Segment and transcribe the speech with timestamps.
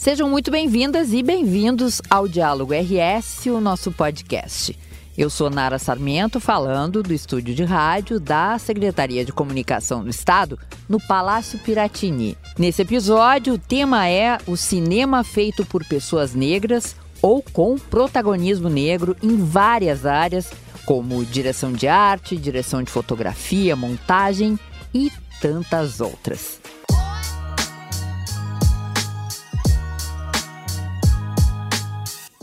[0.00, 4.74] Sejam muito bem-vindas e bem-vindos ao Diálogo RS, o nosso podcast.
[5.16, 10.58] Eu sou Nara Sarmento, falando do estúdio de rádio da Secretaria de Comunicação do Estado,
[10.88, 12.34] no Palácio Piratini.
[12.58, 19.14] Nesse episódio, o tema é o cinema feito por pessoas negras ou com protagonismo negro
[19.22, 20.50] em várias áreas,
[20.86, 24.58] como direção de arte, direção de fotografia, montagem
[24.94, 26.58] e tantas outras.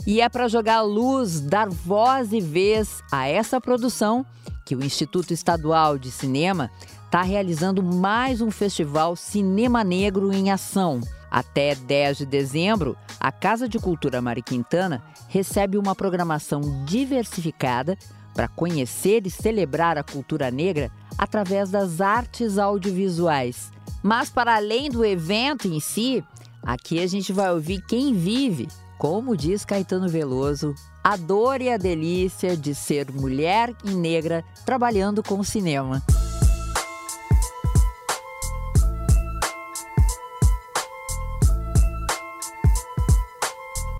[0.08, 4.24] E é para jogar luz, dar voz e vez a essa produção
[4.64, 6.70] que o Instituto Estadual de Cinema
[7.04, 11.02] está realizando mais um festival Cinema Negro em Ação.
[11.30, 17.94] Até 10 de dezembro, a Casa de Cultura Mariquintana recebe uma programação diversificada
[18.34, 23.70] para conhecer e celebrar a cultura negra através das artes audiovisuais.
[24.02, 26.24] Mas, para além do evento em si,
[26.62, 28.68] aqui a gente vai ouvir quem vive
[28.98, 35.22] como diz Caetano Veloso, a dor e a delícia de ser mulher e negra trabalhando
[35.22, 36.02] com o cinema.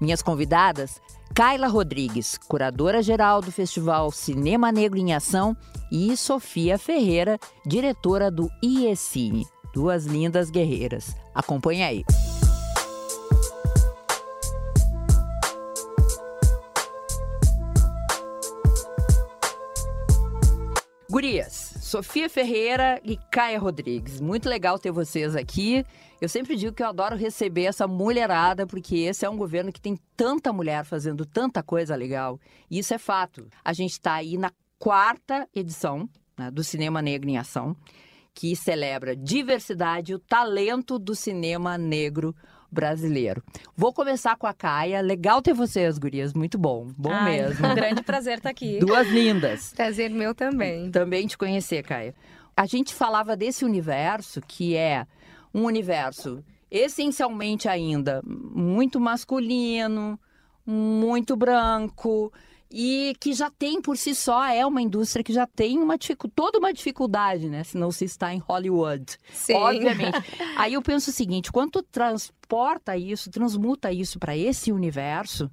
[0.01, 1.01] Minhas convidadas,
[1.35, 5.57] Kaila Rodrigues, curadora-geral do Festival Cinema Negro em Ação,
[5.91, 9.47] e Sofia Ferreira, diretora do IECine.
[9.73, 11.17] Duas lindas guerreiras.
[11.35, 12.05] Acompanhe aí.
[21.89, 24.21] Sofia Ferreira e Caia Rodrigues.
[24.21, 25.83] Muito legal ter vocês aqui.
[26.21, 29.81] Eu sempre digo que eu adoro receber essa mulherada, porque esse é um governo que
[29.81, 32.39] tem tanta mulher fazendo tanta coisa legal.
[32.71, 33.49] E isso é fato.
[33.65, 36.07] A gente está aí na quarta edição
[36.39, 37.75] né, do Cinema Negro em Ação,
[38.35, 42.37] que celebra diversidade e o talento do cinema negro
[42.71, 43.43] brasileiro.
[43.77, 45.01] Vou começar com a Caia.
[45.01, 46.33] Legal ter vocês, gurias.
[46.35, 46.89] Muito bom.
[46.97, 47.67] Bom Ai, mesmo.
[47.67, 48.79] Um grande prazer estar aqui.
[48.79, 49.73] Duas lindas.
[49.75, 50.91] Prazer meu também.
[50.91, 52.15] Também te conhecer, Caia.
[52.57, 55.07] A gente falava desse universo que é
[55.55, 60.19] um universo essencialmente ainda muito masculino,
[60.67, 62.33] muito branco,
[62.71, 65.97] e que já tem por si só, é uma indústria que já tem uma,
[66.35, 67.65] toda uma dificuldade, né?
[67.65, 69.17] Se não se está em Hollywood.
[69.33, 69.55] Sim.
[69.55, 70.19] Obviamente.
[70.57, 75.51] Aí eu penso o seguinte: quando transporta isso, transmuta isso para esse universo,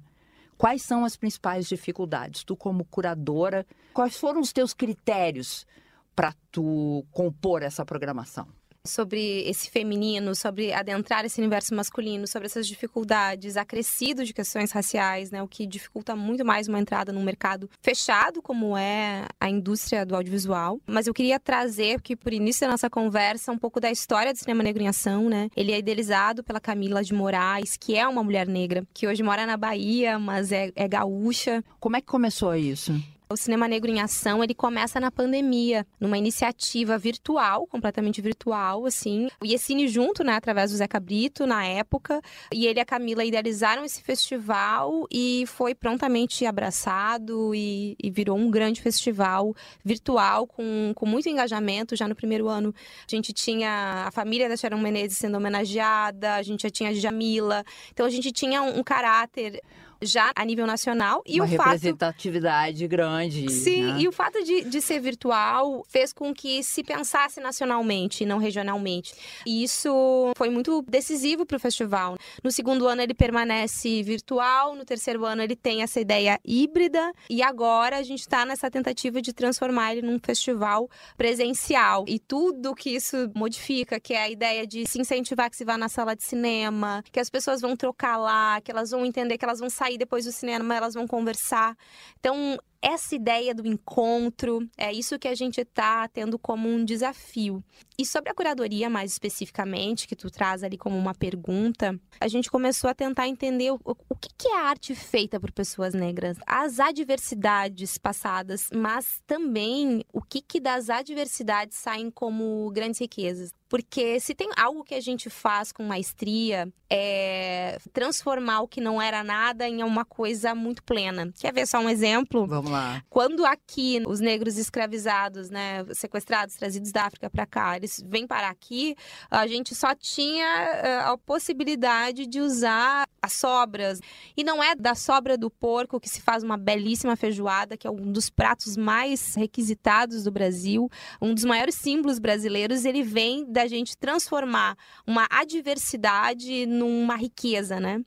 [0.58, 2.44] quais são as principais dificuldades?
[2.44, 5.66] Tu, como curadora, quais foram os teus critérios
[6.14, 8.46] para tu compor essa programação?
[8.86, 15.30] Sobre esse feminino, sobre adentrar esse universo masculino, sobre essas dificuldades, acrescido de questões raciais,
[15.30, 20.04] né, o que dificulta muito mais uma entrada num mercado fechado como é a indústria
[20.04, 20.80] do audiovisual.
[20.86, 24.38] Mas eu queria trazer, que por início da nossa conversa, um pouco da história do
[24.38, 25.48] cinema negro em ação, né?
[25.56, 29.46] Ele é idealizado pela Camila de Moraes, que é uma mulher negra, que hoje mora
[29.46, 31.64] na Bahia, mas é, é gaúcha.
[31.80, 32.92] Como é que começou isso?
[33.28, 39.26] O Cinema Negro em Ação, ele começa na pandemia, numa iniciativa virtual, completamente virtual, assim.
[39.42, 42.22] O Yesine junto, né, através do Zeca Brito, na época,
[42.54, 48.38] e ele e a Camila idealizaram esse festival e foi prontamente abraçado e, e virou
[48.38, 51.96] um grande festival virtual com, com muito engajamento.
[51.96, 56.42] Já no primeiro ano, a gente tinha a família da Sharon Menezes sendo homenageada, a
[56.42, 57.64] gente já tinha a Jamila.
[57.92, 59.60] Então, a gente tinha um, um caráter
[60.02, 61.22] já a nível nacional.
[61.26, 62.90] E Uma o representatividade fato...
[62.90, 63.50] grande.
[63.50, 64.00] Sim, né?
[64.00, 68.38] e o fato de, de ser virtual fez com que se pensasse nacionalmente e não
[68.38, 69.14] regionalmente.
[69.44, 72.16] E isso foi muito decisivo para o festival.
[72.42, 77.42] No segundo ano ele permanece virtual, no terceiro ano ele tem essa ideia híbrida e
[77.42, 82.04] agora a gente está nessa tentativa de transformar ele num festival presencial.
[82.06, 85.78] E tudo que isso modifica, que é a ideia de se incentivar que se vá
[85.78, 89.44] na sala de cinema, que as pessoas vão trocar lá, que elas vão entender que
[89.44, 91.76] elas vão sair sair depois do cinema, elas vão conversar.
[92.18, 97.62] Então, essa ideia do encontro, é isso que a gente está tendo como um desafio.
[97.98, 102.50] E sobre a curadoria, mais especificamente, que tu traz ali como uma pergunta, a gente
[102.50, 106.78] começou a tentar entender o, o que, que é arte feita por pessoas negras, as
[106.78, 113.50] adversidades passadas, mas também o que, que das adversidades saem como grandes riquezas.
[113.68, 119.02] Porque se tem algo que a gente faz com maestria é transformar o que não
[119.02, 121.32] era nada em uma coisa muito plena.
[121.38, 122.46] Quer ver só um exemplo?
[122.46, 123.02] Vamos Vamos lá.
[123.08, 128.48] Quando aqui os negros escravizados, né, sequestrados, trazidos da África para cá, eles vêm para
[128.48, 128.96] aqui,
[129.30, 134.00] a gente só tinha eh, a possibilidade de usar as sobras.
[134.36, 137.90] E não é da sobra do porco que se faz uma belíssima feijoada, que é
[137.90, 140.90] um dos pratos mais requisitados do Brasil,
[141.20, 144.76] um dos maiores símbolos brasileiros, ele vem da gente transformar
[145.06, 148.00] uma adversidade numa riqueza, né?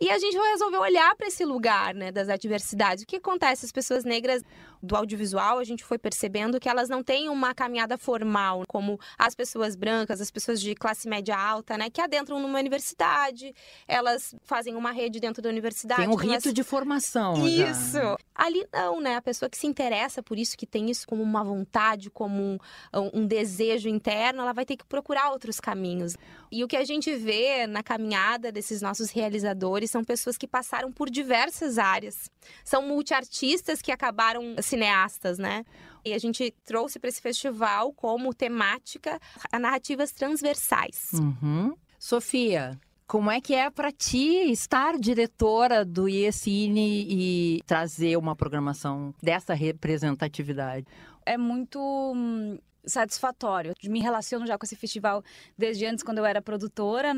[0.00, 3.04] E a gente resolveu olhar para esse lugar, né, das adversidades.
[3.04, 3.66] O que acontece?
[3.66, 4.42] As pessoas negras
[4.82, 9.34] do audiovisual, a gente foi percebendo que elas não têm uma caminhada formal, como as
[9.34, 13.54] pessoas brancas, as pessoas de classe média alta, né, que adentram numa universidade,
[13.86, 16.00] elas fazem uma rede dentro da universidade.
[16.00, 16.54] Tem um rito elas...
[16.54, 17.46] de formação.
[17.46, 17.98] Isso.
[17.98, 18.16] Já.
[18.34, 19.16] Ali não, né?
[19.16, 22.58] A pessoa que se interessa por isso, que tem isso como uma vontade, como
[22.94, 26.16] um, um desejo interno, ela vai ter que procurar outros caminhos.
[26.50, 30.90] E o que a gente vê na caminhada desses nossos realizadores são pessoas que passaram
[30.90, 32.30] por diversas áreas.
[32.64, 35.64] São multiartistas que acabaram cineastas, né?
[36.04, 39.20] E a gente trouxe para esse festival como temática
[39.52, 41.10] a narrativas transversais.
[41.12, 41.74] Uhum.
[41.98, 49.12] Sofia, como é que é para ti estar diretora do IECine e trazer uma programação
[49.22, 50.86] dessa representatividade?
[51.26, 51.78] É muito
[52.14, 53.74] hum, satisfatório.
[53.84, 55.22] Me relaciono já com esse festival
[55.58, 57.14] desde antes, quando eu era produtora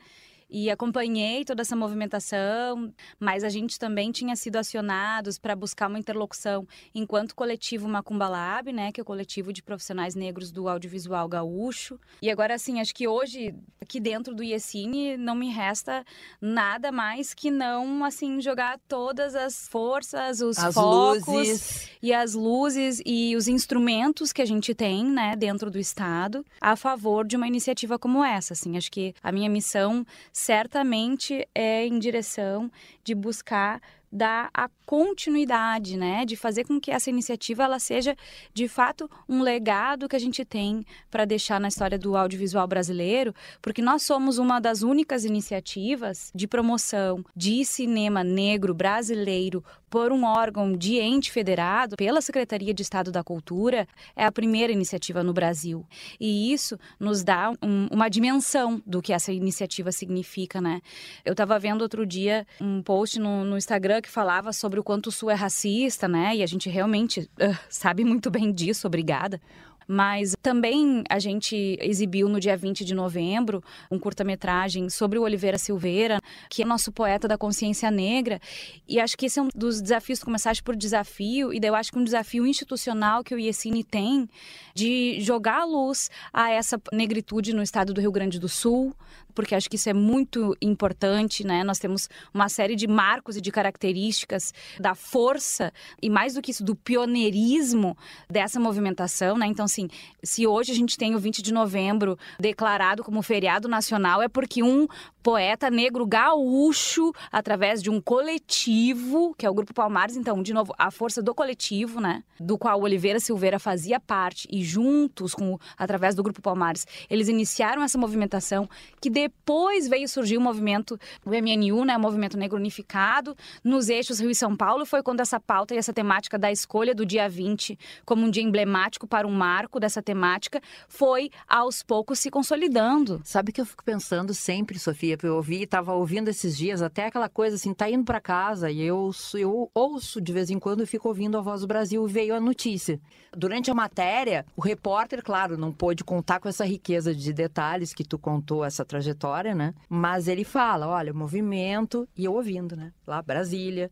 [0.53, 5.99] e acompanhei toda essa movimentação, mas a gente também tinha sido acionados para buscar uma
[5.99, 11.27] interlocução enquanto coletivo Macumba Lab, né, que é o coletivo de profissionais negros do audiovisual
[11.27, 11.99] gaúcho.
[12.21, 16.05] E agora assim, acho que hoje aqui dentro do IECine não me resta
[16.39, 21.89] nada mais que não assim jogar todas as forças, os as focos luzes.
[22.03, 26.77] e as luzes e os instrumentos que a gente tem, né, dentro do estado a
[26.77, 28.77] favor de uma iniciativa como essa, assim.
[28.77, 30.05] Acho que a minha missão
[30.43, 32.69] certamente é em direção
[33.05, 33.81] de buscar
[34.11, 38.15] dar a continuidade, né, de fazer com que essa iniciativa ela seja
[38.53, 43.35] de fato um legado que a gente tem para deixar na história do audiovisual brasileiro,
[43.63, 50.25] porque nós somos uma das únicas iniciativas de promoção de cinema negro brasileiro por um
[50.25, 53.87] órgão de ente federado pela Secretaria de Estado da Cultura,
[54.17, 55.87] é a primeira iniciativa no Brasil.
[56.19, 60.81] E isso nos dá um, uma dimensão do que essa iniciativa significa, né?
[61.27, 65.09] Eu estava vendo outro dia um post no, no Instagram que falava sobre o quanto
[65.09, 66.37] o Sul é racista, né?
[66.37, 69.39] E a gente realmente uh, sabe muito bem disso, obrigada.
[69.87, 75.59] Mas também a gente exibiu no dia 20 de novembro um curta-metragem sobre o Oliveira
[75.59, 78.41] Silveira, que é nosso poeta da consciência negra.
[78.89, 81.93] E acho que esse é um dos desafios, começaste por desafio, e daí eu acho
[81.93, 84.29] que um desafio institucional que o IECINE tem
[84.75, 88.95] de jogar a luz a essa negritude no estado do Rio Grande do Sul,
[89.35, 91.65] porque acho que isso é muito importante, né?
[91.65, 96.51] Nós temos uma série de marcos e de características da força e mais do que
[96.51, 97.97] isso do pioneirismo
[98.31, 99.47] dessa movimentação, né?
[99.47, 99.89] Então, assim,
[100.23, 104.63] se hoje a gente tem o 20 de novembro declarado como feriado nacional, é porque
[104.63, 104.87] um
[105.23, 110.75] poeta negro gaúcho, através de um coletivo, que é o Grupo Palmares, então, de novo,
[110.77, 112.25] a força do coletivo, né?
[112.41, 117.83] Do qual Oliveira Silveira fazia parte, e juntos, com através do Grupo Palmares, eles iniciaram
[117.83, 118.69] essa movimentação
[119.01, 121.97] que depois veio surgir o movimento, o MNU, né?
[121.97, 125.79] O Movimento Negro Unificado, nos eixos Rio e São Paulo, foi quando essa pauta e
[125.79, 130.03] essa temática da escolha do dia 20 como um dia emblemático para um marco dessa
[130.03, 133.21] temática foi aos poucos se consolidando.
[133.25, 137.29] Sabe que eu fico pensando sempre, Sofia, eu ouvi, estava ouvindo esses dias até aquela
[137.29, 140.87] coisa assim, tá indo para casa e eu, eu ouço de vez em quando e
[140.87, 143.01] fico ouvindo a voz do Brasil e veio a notícia.
[143.35, 148.05] Durante a matéria, o repórter, claro, não pôde contar com essa riqueza de detalhes que
[148.05, 149.12] tu contou essa trajetória,
[149.55, 149.75] né?
[149.89, 152.93] Mas ele fala, olha, movimento e eu ouvindo, né?
[153.07, 153.91] Lá Brasília,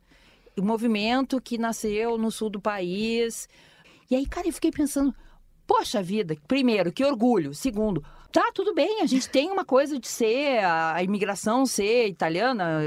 [0.59, 3.49] o movimento que nasceu no sul do país.
[4.11, 5.15] E aí, cara, eu fiquei pensando,
[5.71, 7.55] Poxa vida, primeiro, que orgulho.
[7.55, 12.81] Segundo, tá, tudo bem, a gente tem uma coisa de ser, a imigração ser italiana,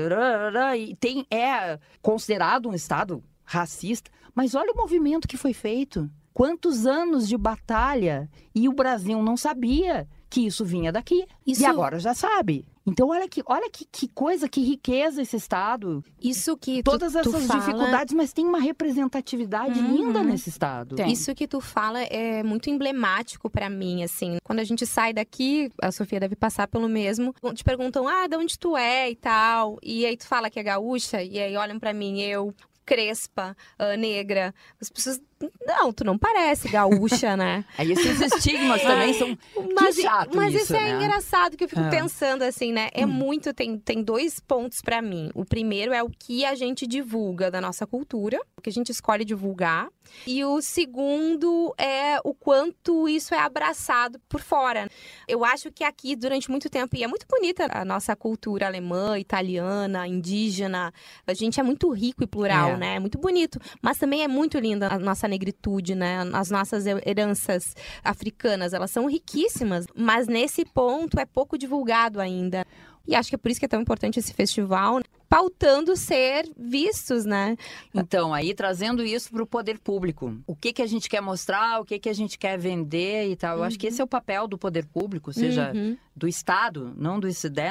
[0.78, 6.12] e tem, é considerado um Estado racista, mas olha o movimento que foi feito.
[6.34, 11.28] Quantos anos de batalha e o Brasil não sabia que isso vinha daqui.
[11.46, 11.62] Isso...
[11.62, 12.66] E agora já sabe.
[12.88, 16.04] Então, olha que, olha que, que coisa, que riqueza esse Estado.
[16.20, 17.60] Isso que Todas tu, essas fala...
[17.60, 19.96] dificuldades, mas tem uma representatividade uhum.
[19.96, 20.96] linda nesse Estado.
[20.96, 21.12] Tem.
[21.12, 24.38] Isso que tu fala é muito emblemático para mim, assim.
[24.44, 28.36] Quando a gente sai daqui, a Sofia deve passar pelo mesmo, te perguntam, ah, de
[28.36, 29.78] onde tu é e tal.
[29.84, 32.54] E aí tu fala que é gaúcha, e aí olham para mim, eu
[32.86, 34.54] crespa, uh, negra.
[34.82, 35.22] As pessoas.
[35.66, 37.66] Não, tu não parece gaúcha, né?
[37.78, 39.38] Aí esses estigmas também são.
[39.75, 41.04] Mas, chato mas isso, isso é né?
[41.04, 41.90] engraçado que eu fico Ah.
[41.90, 42.90] pensando assim, né?
[42.94, 43.54] É muito.
[43.54, 45.30] Tem, tem dois pontos pra mim.
[45.36, 48.90] O primeiro é o que a gente divulga da nossa cultura, o que a gente
[48.92, 49.90] escolhe divulgar.
[50.28, 54.88] E o segundo é o quanto isso é abraçado por fora.
[55.28, 59.18] Eu acho que aqui, durante muito tempo, e é muito bonita a nossa cultura alemã,
[59.18, 60.94] italiana, indígena.
[61.25, 62.73] A gente é muito rico e plural, É.
[62.77, 62.96] né?
[62.96, 63.60] É muito bonito.
[63.82, 66.20] Mas também é muito linda a nossa negritude, né?
[66.34, 69.86] As nossas heranças africanas, elas são riquíssimas.
[69.96, 72.65] Mas nesse ponto é pouco divulgado ainda.
[73.06, 77.25] E acho que é por isso que é tão importante esse festival, pautando ser vistos,
[77.25, 77.58] né?
[77.94, 80.38] Então, aí trazendo isso para o poder público.
[80.48, 83.36] O que, que a gente quer mostrar, o que, que a gente quer vender e
[83.36, 83.58] tal.
[83.58, 85.98] Eu acho que esse é o papel do poder público, seja Uhum.
[86.15, 87.27] do Estado, não do,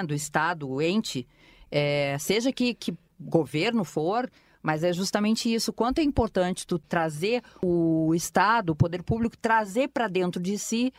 [0.06, 1.26] do Estado, o ente,
[1.71, 4.28] é, seja que, que governo for,
[4.62, 5.73] mas é justamente isso.
[5.73, 10.92] Quanto é importante tu trazer o Estado, o poder público, trazer para dentro de si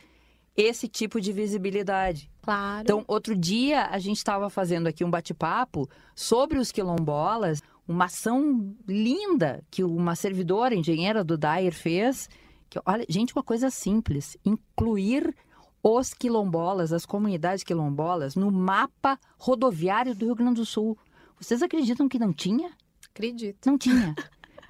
[0.56, 2.30] esse tipo de visibilidade.
[2.42, 2.82] Claro.
[2.82, 8.74] Então, outro dia, a gente estava fazendo aqui um bate-papo sobre os quilombolas, uma ação
[8.86, 12.28] linda que uma servidora engenheira do Dyer fez.
[12.70, 15.34] Que, olha, gente, uma coisa simples: incluir
[15.82, 20.96] os quilombolas, as comunidades quilombolas, no mapa rodoviário do Rio Grande do Sul.
[21.38, 22.70] Vocês acreditam que não tinha?
[23.14, 23.66] Acredito.
[23.66, 24.14] Não tinha.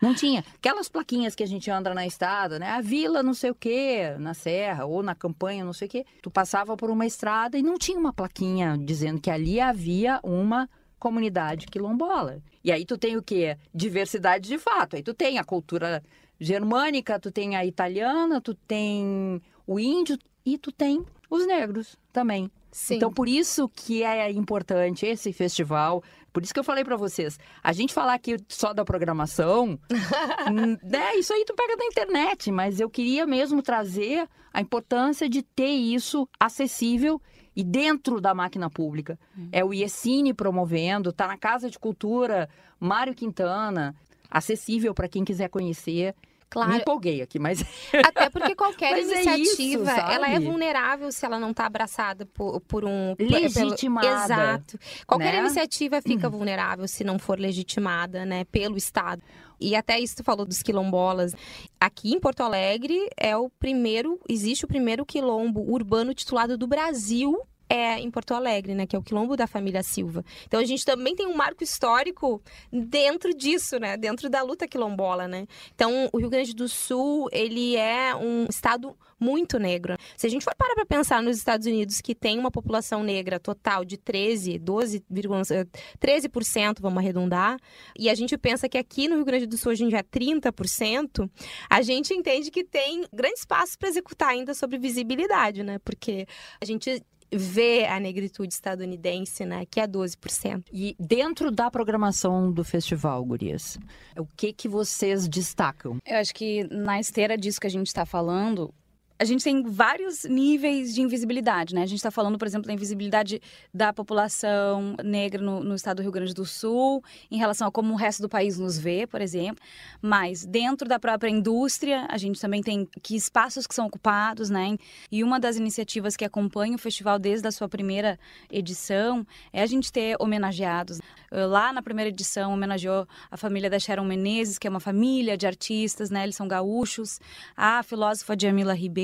[0.03, 0.45] Não tinha.
[0.57, 2.69] Aquelas plaquinhas que a gente anda na estrada, né?
[2.73, 6.05] A vila não sei o quê, na serra, ou na campanha, não sei o quê.
[6.21, 10.69] Tu passava por uma estrada e não tinha uma plaquinha dizendo que ali havia uma
[10.99, 12.43] comunidade quilombola.
[12.63, 13.57] E aí tu tem o quê?
[13.75, 14.97] Diversidade de fato.
[14.97, 16.03] Aí tu tem a cultura
[16.39, 22.51] germânica, tu tem a italiana, tu tem o índio e tu tem os negros também.
[22.71, 22.97] Sim.
[22.97, 26.03] Então, por isso que é importante esse festival.
[26.35, 27.39] Por isso que eu falei pra vocês.
[27.63, 29.79] A gente falar aqui só da programação,
[30.51, 32.51] hum, né, isso aí tu pega da internet.
[32.51, 37.23] Mas eu queria mesmo trazer a importância de ter isso acessível
[37.55, 39.17] e dentro da máquina pública.
[39.53, 42.49] É o IECine promovendo, tá na Casa de Cultura,
[42.81, 43.95] Mário Quintana,
[44.29, 46.17] acessível para quem quiser conhecer.
[46.45, 46.77] Me claro.
[46.77, 47.65] empolguei aqui, mas
[48.05, 52.27] Até porque qualquer Mas é isso, iniciativa, ela é vulnerável se ela não está abraçada
[52.27, 53.15] por, por um...
[53.19, 54.79] Legitimada, Pelo, exato.
[55.07, 55.41] Qualquer né?
[55.41, 59.23] iniciativa fica vulnerável se não for legitimada, né, pelo Estado.
[59.61, 61.33] E até isso tu falou dos quilombolas.
[61.81, 67.41] Aqui em Porto Alegre é o primeiro, existe o primeiro quilombo urbano titulado do Brasil.
[67.75, 68.87] É em Porto Alegre, né?
[68.87, 70.25] Que é o quilombo da família Silva.
[70.47, 72.41] Então a gente também tem um marco histórico
[72.73, 73.97] dentro disso, né?
[73.97, 75.47] Dentro da luta quilombola, né?
[75.75, 79.97] Então o Rio Grande do Sul, ele é um estado muito negro.
[80.17, 83.41] Se a gente for parar para pensar nos Estados Unidos, que tem uma população negra
[83.41, 87.59] total de 13, 12, 13%, vamos arredondar,
[87.99, 91.31] e a gente pensa que aqui no Rio Grande do Sul a gente é 30%,
[91.71, 95.79] a gente entende que tem grande espaço para executar ainda sobre visibilidade, né?
[95.79, 96.27] Porque
[96.61, 97.03] a gente
[97.37, 100.65] vê a negritude estadunidense, né, que é 12%.
[100.73, 103.79] E dentro da programação do festival, Gurias,
[104.17, 105.99] o que que vocês destacam?
[106.07, 108.73] Eu acho que na esteira disso que a gente está falando,
[109.17, 111.83] a gente tem vários níveis de invisibilidade, né?
[111.83, 113.41] A gente está falando, por exemplo, da invisibilidade
[113.73, 117.93] da população negra no, no estado do Rio Grande do Sul, em relação a como
[117.93, 119.65] o resto do país nos vê, por exemplo.
[120.03, 124.77] Mas dentro da própria indústria, a gente também tem que espaços que são ocupados, né?
[125.13, 128.19] E uma das iniciativas que acompanha o festival desde a sua primeira
[128.51, 130.99] edição é a gente ter homenageados.
[131.31, 135.47] Lá na primeira edição, homenageou a família da Sharon Menezes, que é uma família de
[135.47, 136.25] artistas, né?
[136.25, 137.21] Eles são gaúchos.
[137.57, 139.04] A filósofa Jamila Ribeiro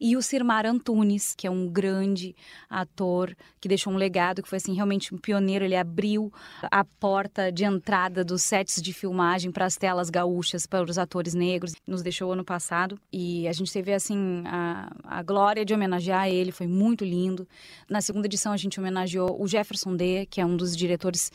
[0.00, 2.34] e o Sirmar Antunes, que é um grande
[2.68, 5.64] ator que deixou um legado, que foi assim realmente um pioneiro.
[5.64, 10.82] Ele abriu a porta de entrada dos sets de filmagem para as telas gaúchas para
[10.82, 11.74] os atores negros.
[11.86, 16.52] Nos deixou ano passado e a gente teve assim a, a glória de homenagear ele,
[16.52, 17.46] foi muito lindo.
[17.88, 21.30] Na segunda edição a gente homenageou o Jefferson D, que é um dos diretores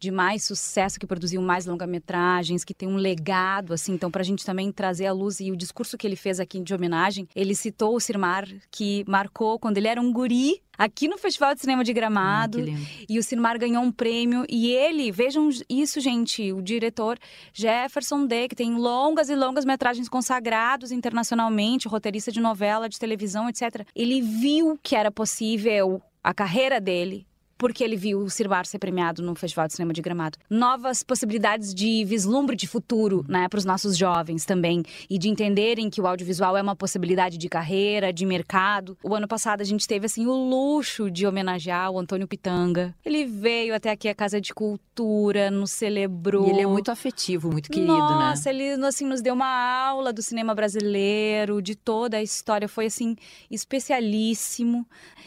[0.00, 3.92] de mais sucesso, que produziu mais longa-metragens, que tem um legado, assim.
[3.92, 6.58] Então, para a gente também trazer a luz e o discurso que ele fez aqui
[6.58, 11.18] de homenagem, ele citou o Sirmar, que marcou quando ele era um guri aqui no
[11.18, 12.60] Festival de Cinema de Gramado.
[12.60, 13.04] Ah.
[13.06, 14.46] E o Sirmar ganhou um prêmio.
[14.48, 17.18] E ele, vejam isso, gente, o diretor
[17.52, 23.50] Jefferson D., que tem longas e longas metragens consagrados internacionalmente, roteirista de novela, de televisão,
[23.50, 23.86] etc.
[23.94, 27.26] Ele viu que era possível a carreira dele
[27.60, 30.38] porque ele viu o Sirbar ser premiado no Festival de Cinema de Gramado.
[30.48, 35.90] Novas possibilidades de vislumbre de futuro, né, para os nossos jovens também e de entenderem
[35.90, 38.96] que o audiovisual é uma possibilidade de carreira, de mercado.
[39.04, 42.94] O ano passado a gente teve assim o luxo de homenagear o Antônio Pitanga.
[43.04, 46.46] Ele veio até aqui a Casa de Cultura, nos celebrou.
[46.46, 48.30] E ele é muito afetivo, muito querido, Nossa, né?
[48.30, 52.86] Nossa, ele assim nos deu uma aula do cinema brasileiro, de toda a história, foi
[52.86, 53.16] assim
[53.50, 54.86] especialíssimo.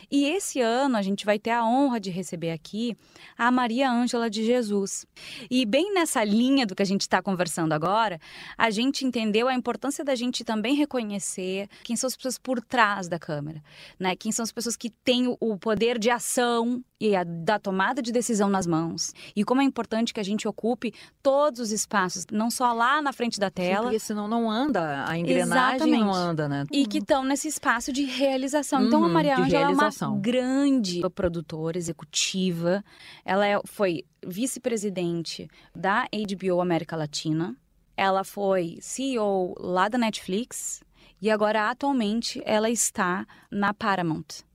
[0.10, 2.23] E esse ano a gente vai ter a honra de receber
[2.53, 2.96] aqui
[3.38, 5.06] a Maria Ângela de Jesus.
[5.50, 8.20] E bem nessa linha do que a gente está conversando agora,
[8.58, 13.08] a gente entendeu a importância da gente também reconhecer quem são as pessoas por trás
[13.08, 13.63] da câmera,
[14.00, 14.15] né?
[14.15, 18.14] Quem são as pessoas que têm o poder de ação e a, da tomada de
[18.14, 19.14] decisão nas mãos.
[19.36, 23.12] E como é importante que a gente ocupe todos os espaços, não só lá na
[23.12, 23.76] frente da tela.
[23.76, 26.00] Sim, porque senão não anda, a engrenagem Exatamente.
[26.00, 26.64] não anda, né?
[26.72, 28.80] E que estão nesse espaço de realização.
[28.80, 32.82] Uhum, então a uhum, Maria Ângela é uma grande produtora executiva.
[33.26, 37.54] Ela é, foi vice-presidente da HBO América Latina.
[37.98, 40.82] Ela foi CEO lá da Netflix
[41.22, 44.46] e agora atualmente ela está na Paramount.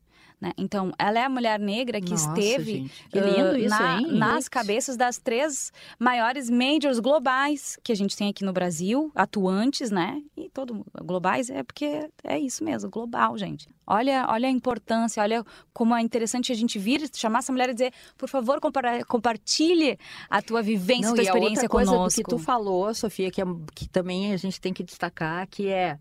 [0.40, 0.52] Né?
[0.56, 4.48] Então, ela é a mulher negra que Nossa, esteve que lindo uh, isso, na, nas
[4.48, 10.22] cabeças das três maiores majors globais que a gente tem aqui no Brasil, atuantes, né?
[10.36, 13.68] E todo globais é porque é isso mesmo, global, gente.
[13.84, 17.74] Olha, olha a importância, olha como é interessante a gente vir, chamar essa mulher e
[17.74, 18.60] dizer, por favor,
[19.08, 19.98] compartilhe
[20.30, 22.22] a tua vivência, a tua experiência outra coisa conosco.
[22.22, 25.98] que tu falou, Sofia, que, é, que também a gente tem que destacar, que é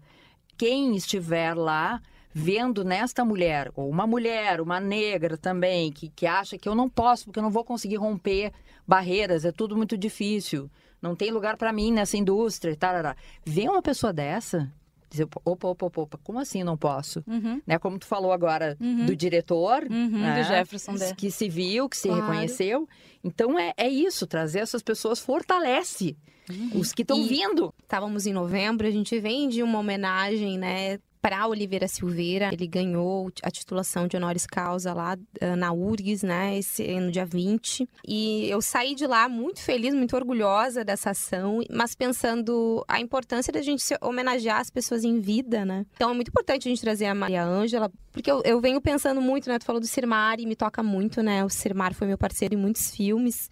[0.57, 2.01] quem estiver lá
[2.37, 6.87] vendo nesta mulher, ou uma mulher, uma negra também, que, que acha que eu não
[6.87, 8.51] posso, porque eu não vou conseguir romper
[8.87, 10.69] barreiras, é tudo muito difícil,
[11.01, 13.15] não tem lugar para mim nessa indústria, tarará.
[13.43, 14.71] Vê uma pessoa dessa,
[15.09, 17.23] dizer, opa, opa, opa, opa, como assim não posso?
[17.25, 17.59] Uhum.
[17.65, 17.79] Né?
[17.79, 19.07] Como tu falou agora uhum.
[19.07, 20.39] do diretor, uhum, né?
[20.39, 21.15] do Jefferson de...
[21.15, 22.21] que se viu, que se claro.
[22.21, 22.87] reconheceu.
[23.23, 26.15] Então é, é isso, trazer essas pessoas fortalece
[26.47, 26.69] uhum.
[26.75, 27.73] os que estão vindo.
[27.81, 30.99] Estávamos em novembro, a gente vem de uma homenagem, né?
[31.27, 32.49] Para Oliveira Silveira.
[32.53, 37.25] Ele ganhou a titulação de honoris causa lá uh, na URGS, né, esse, no dia
[37.25, 37.85] 20.
[38.07, 43.51] E eu saí de lá muito feliz, muito orgulhosa dessa ação, mas pensando a importância
[43.51, 45.85] da gente homenagear as pessoas em vida, né?
[45.95, 49.21] Então é muito importante a gente trazer a Maria Ângela, porque eu, eu venho pensando
[49.21, 49.59] muito, né?
[49.59, 51.45] Tu falou do Sirmar e me toca muito, né?
[51.45, 53.47] O Sirmar foi meu parceiro em muitos filmes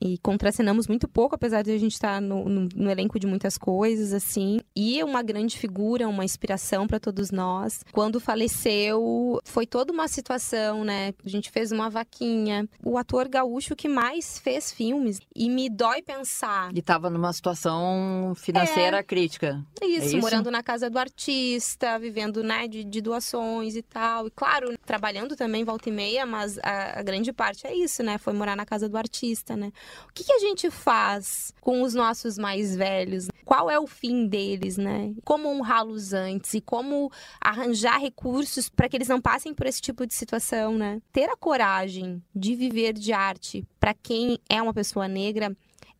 [0.00, 3.56] e contracenamos muito pouco, apesar de a gente estar no, no, no elenco de muitas
[3.56, 4.58] coisas, assim.
[4.74, 7.84] E uma grande figura, uma inspiração para todos nós.
[7.92, 11.14] Quando faleceu, foi toda uma situação, né?
[11.24, 12.68] A gente fez uma vaquinha.
[12.84, 15.20] O ator gaúcho que mais fez filmes.
[15.34, 16.70] E me dói pensar.
[16.74, 19.64] E estava numa situação financeira é, crítica.
[19.80, 24.07] Isso, é isso, morando na casa do artista, vivendo, né, de, de, doações e tal.
[24.26, 28.18] E claro, trabalhando também volta e meia, mas a, a, grande parte é isso, né?
[28.18, 29.72] Foi morar na casa do artista, né?
[30.08, 33.28] O que, que a gente faz com os nossos mais velhos?
[33.44, 35.14] Qual é o fim deles, né?
[35.24, 40.06] Como honrá-los antes e como arranjar recursos para que eles não passem por esse tipo
[40.06, 41.00] de situação, né?
[41.12, 45.56] Ter a coragem de viver de arte para quem é uma pessoa negra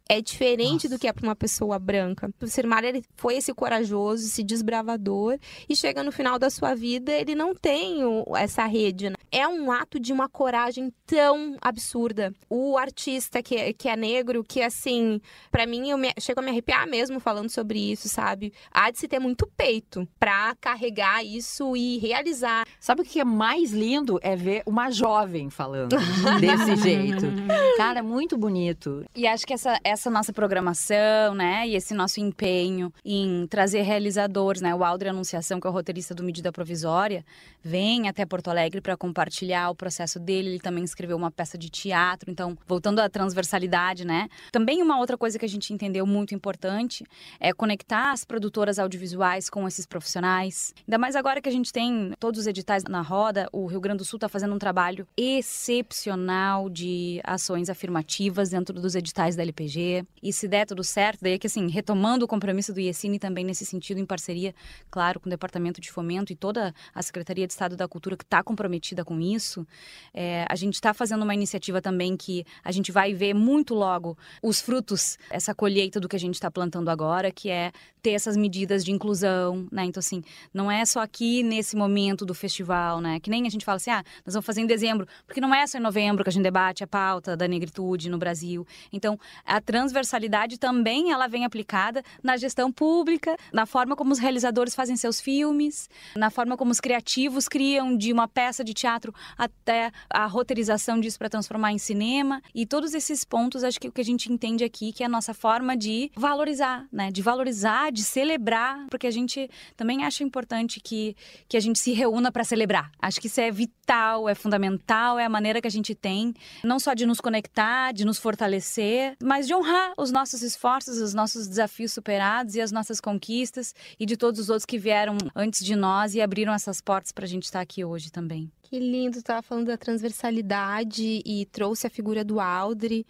[0.09, 0.97] é diferente Nossa.
[0.97, 2.31] do que é para uma pessoa branca.
[2.41, 7.13] O Sirmar ele foi esse corajoso, esse desbravador e chega no final da sua vida
[7.13, 8.01] ele não tem
[8.37, 9.11] essa rede.
[9.11, 9.17] Né?
[9.31, 12.33] É um ato de uma coragem tão absurda.
[12.49, 16.43] O artista que é, que é negro, que assim, para mim eu me, chego a
[16.43, 18.53] me arrepiar mesmo falando sobre isso, sabe?
[18.71, 22.67] Há de se ter muito peito para carregar isso e realizar.
[22.81, 25.97] Sabe o que é mais lindo é ver uma jovem falando
[26.41, 27.27] desse jeito.
[27.77, 29.05] Cara, é muito bonito.
[29.15, 33.83] E acho que essa, essa essa nossa programação, né, e esse nosso empenho em trazer
[33.83, 37.25] realizadores, né, o Aldre Anunciação, que é o roteirista do Medida Provisória,
[37.61, 40.51] vem até Porto Alegre para compartilhar o processo dele.
[40.51, 44.29] Ele também escreveu uma peça de teatro, então, voltando à transversalidade, né?
[44.53, 47.05] Também uma outra coisa que a gente entendeu muito importante
[47.41, 50.73] é conectar as produtoras audiovisuais com esses profissionais.
[50.87, 53.99] Ainda mais agora que a gente tem todos os editais na roda, o Rio Grande
[53.99, 59.88] do Sul está fazendo um trabalho excepcional de ações afirmativas dentro dos editais da LPG.
[60.23, 63.45] E se der tudo certo, daí é que assim, retomando o compromisso do IECINE também
[63.45, 64.55] nesse sentido, em parceria,
[64.91, 68.25] claro, com o Departamento de Fomento e toda a Secretaria de Estado da Cultura que
[68.25, 69.67] está comprometida com isso,
[70.13, 74.17] é, a gente está fazendo uma iniciativa também que a gente vai ver muito logo
[74.43, 77.73] os frutos, essa colheita do que a gente está plantando agora, que é
[78.03, 79.85] ter essas medidas de inclusão, né?
[79.85, 80.23] Então, assim,
[80.53, 83.21] não é só aqui nesse momento do festival, né?
[83.21, 85.67] Que nem a gente fala assim, ah, nós vamos fazer em dezembro, porque não é
[85.67, 88.67] só em novembro que a gente debate a pauta da negritude no Brasil.
[88.93, 94.75] Então, a transversalidade também ela vem aplicada na gestão pública, na forma como os realizadores
[94.75, 99.93] fazem seus filmes, na forma como os criativos criam de uma peça de teatro até
[100.11, 102.43] a roteirização disso para transformar em cinema.
[102.53, 105.09] E todos esses pontos, acho que o que a gente entende aqui que é a
[105.09, 107.13] nossa forma de valorizar, né?
[107.13, 111.15] De valorizar, de celebrar, porque a gente também acha importante que,
[111.49, 112.91] que a gente se reúna para celebrar.
[113.01, 116.81] Acho que isso é vital, é fundamental, é a maneira que a gente tem, não
[116.81, 121.47] só de nos conectar, de nos fortalecer, mas de honrar os nossos esforços, os nossos
[121.47, 125.75] desafios superados e as nossas conquistas e de todos os outros que vieram antes de
[125.75, 128.51] nós e abriram essas portas para a gente estar aqui hoje também.
[128.63, 133.07] Que lindo, estava falando da transversalidade e trouxe a figura do Aldri.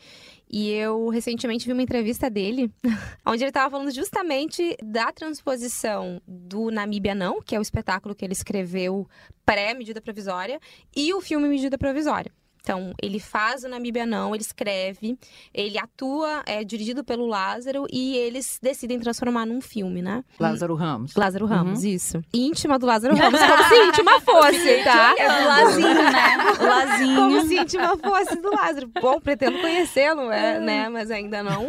[0.48, 2.72] E eu recentemente vi uma entrevista dele,
[3.26, 8.24] onde ele estava falando justamente da transposição do Namíbia Não, que é o espetáculo que
[8.24, 9.08] ele escreveu
[9.44, 10.60] pré-medida provisória,
[10.94, 12.30] e o filme Medida Provisória.
[12.68, 15.18] Então, ele faz o Namíbia Não, ele escreve,
[15.54, 20.22] ele atua, é dirigido pelo Lázaro e eles decidem transformar num filme, né?
[20.38, 21.14] Lázaro Ramos.
[21.16, 21.88] Lázaro Ramos, uhum.
[21.88, 22.22] isso.
[22.30, 25.14] Íntima do Lázaro Ramos, como se íntima fosse, tá?
[25.16, 26.36] É do Lazinho, né?
[26.60, 27.16] Lazinho.
[27.16, 28.90] Como se íntima fosse do Lázaro.
[29.00, 30.90] Bom, pretendo conhecê-lo, é, né?
[30.90, 31.64] Mas ainda não.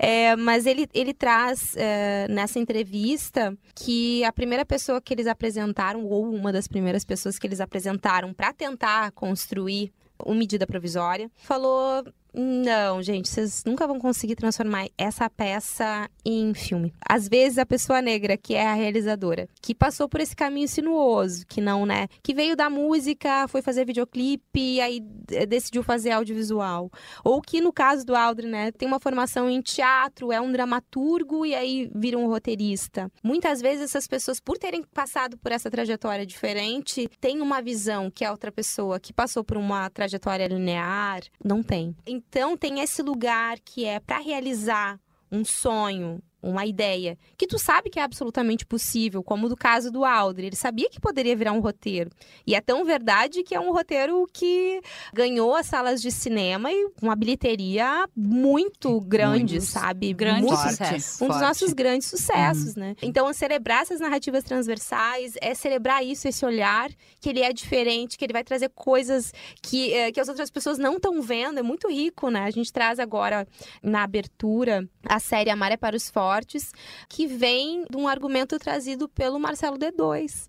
[0.00, 6.04] É, mas ele, ele traz é, nessa entrevista que a primeira pessoa que eles apresentaram,
[6.06, 9.92] ou uma das primeiras pessoas que eles apresentaram para tentar construir
[10.26, 16.94] uma medida provisória, falou não, gente, vocês nunca vão conseguir transformar essa peça em filme.
[17.06, 21.44] Às vezes a pessoa negra, que é a realizadora, que passou por esse caminho sinuoso,
[21.46, 22.08] que não, né?
[22.22, 25.00] Que veio da música, foi fazer videoclipe e aí
[25.48, 26.90] decidiu fazer audiovisual.
[27.24, 31.44] Ou que no caso do Aldrin, né, tem uma formação em teatro, é um dramaturgo
[31.44, 33.10] e aí vira um roteirista.
[33.22, 38.24] Muitas vezes essas pessoas, por terem passado por essa trajetória diferente, têm uma visão que
[38.24, 41.94] a outra pessoa que passou por uma trajetória linear não tem.
[42.28, 45.00] Então tem esse lugar que é para realizar
[45.32, 50.04] um sonho, uma ideia que tu sabe que é absolutamente possível, como do caso do
[50.04, 50.46] Aldri.
[50.46, 52.10] Ele sabia que poderia virar um roteiro.
[52.46, 54.80] E é tão verdade que é um roteiro que
[55.12, 59.68] ganhou as salas de cinema e uma bilheteria muito grande, Muitos.
[59.68, 60.12] sabe?
[60.14, 61.24] Grande muito, sucesso.
[61.24, 62.82] Um dos nossos grandes sucessos, uhum.
[62.82, 62.96] né?
[63.02, 68.24] Então, celebrar essas narrativas transversais é celebrar isso, esse olhar, que ele é diferente, que
[68.24, 71.58] ele vai trazer coisas que, eh, que as outras pessoas não estão vendo.
[71.58, 72.44] É muito rico, né?
[72.44, 73.46] A gente traz agora,
[73.82, 76.72] na abertura, a série Amar é para os Fortes fortes,
[77.08, 80.46] que vem de um argumento trazido pelo Marcelo D2,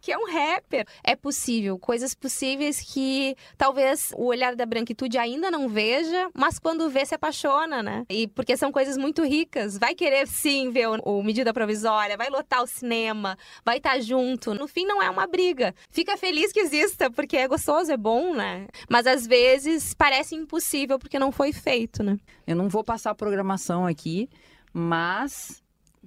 [0.00, 0.86] que é um rapper.
[1.02, 6.88] É possível, coisas possíveis que talvez o olhar da branquitude ainda não veja, mas quando
[6.88, 8.04] vê se apaixona, né?
[8.08, 9.76] E porque são coisas muito ricas.
[9.76, 14.00] Vai querer sim ver o, o medida provisória, vai lotar o cinema, vai estar tá
[14.00, 14.54] junto.
[14.54, 15.74] No fim não é uma briga.
[15.90, 18.68] Fica feliz que exista, porque é gostoso, é bom, né?
[18.88, 22.18] Mas às vezes parece impossível porque não foi feito, né?
[22.46, 24.28] Eu não vou passar a programação aqui,
[24.74, 25.62] mas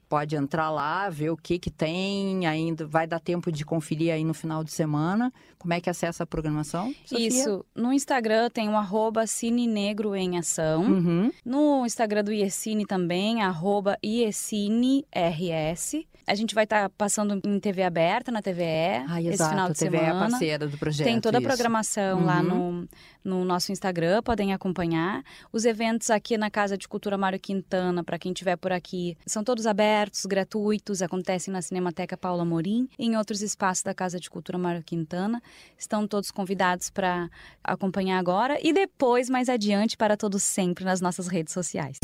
[0.09, 4.23] pode entrar lá, ver o que que tem, ainda vai dar tempo de conferir aí
[4.23, 5.33] no final de semana.
[5.57, 6.93] Como é que acessa a programação?
[7.05, 7.27] Sofia?
[7.27, 10.83] Isso, no Instagram tem o arroba Cine Negro em Ação.
[10.83, 11.31] Uhum.
[11.43, 16.05] No Instagram do IECine também, arroba IECineRS.
[16.27, 19.49] A gente vai estar tá passando em TV aberta, na TVE, ah, esse exato.
[19.49, 20.25] final de a TVE semana.
[20.25, 21.07] é parceira do projeto.
[21.07, 21.47] Tem toda isso.
[21.47, 22.25] a programação uhum.
[22.25, 22.87] lá no,
[23.23, 25.23] no nosso Instagram, podem acompanhar.
[25.53, 29.41] Os eventos aqui na Casa de Cultura Mário Quintana, para quem estiver por aqui, são
[29.41, 34.29] todos abertos, gratuitos, acontecem na Cinemateca Paula Morim e em outros espaços da Casa de
[34.29, 35.41] Cultura Mário Quintana.
[35.77, 37.29] Estão todos convidados para
[37.63, 41.97] acompanhar agora e depois, mais adiante, para todos sempre nas nossas redes sociais.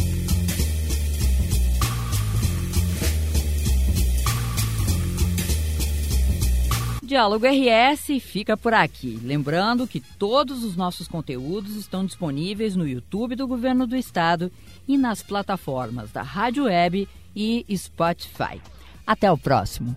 [7.03, 9.19] Diálogo RS fica por aqui.
[9.21, 14.49] Lembrando que todos os nossos conteúdos estão disponíveis no YouTube do Governo do Estado
[14.87, 18.61] e nas plataformas da Rádio Web e Spotify.
[19.05, 19.95] Até o próximo.